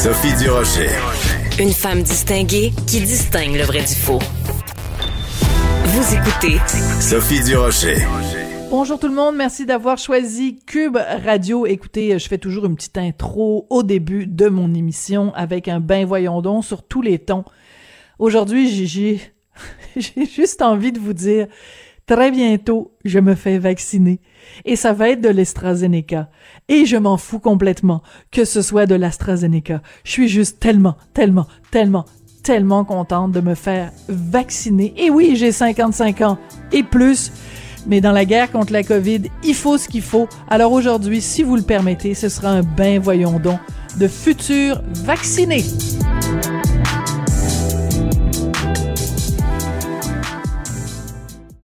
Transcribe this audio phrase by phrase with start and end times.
[0.00, 0.90] Sophie Durocher.
[1.58, 4.20] Une femme distinguée qui distingue le vrai du faux.
[5.86, 6.60] Vous écoutez
[7.00, 7.96] Sophie Durocher.
[8.70, 11.66] Bonjour tout le monde, merci d'avoir choisi Cube Radio.
[11.66, 16.06] Écoutez, je fais toujours une petite intro au début de mon émission avec un ben
[16.06, 17.44] voyons donc sur tous les tons.
[18.20, 19.20] Aujourd'hui, j'ai
[19.96, 21.48] j'ai juste envie de vous dire
[22.08, 24.18] très bientôt, je me fais vacciner
[24.64, 26.30] et ça va être de l'AstraZeneca.
[26.68, 28.02] Et je m'en fous complètement
[28.32, 29.82] que ce soit de l'AstraZeneca.
[30.04, 32.06] Je suis juste tellement, tellement, tellement,
[32.42, 34.94] tellement contente de me faire vacciner.
[34.96, 36.38] Et oui, j'ai 55 ans
[36.72, 37.30] et plus.
[37.86, 40.28] Mais dans la guerre contre la COVID, il faut ce qu'il faut.
[40.48, 43.60] Alors aujourd'hui, si vous le permettez, ce sera un bain voyons donc
[43.98, 45.64] de futurs vaccinés.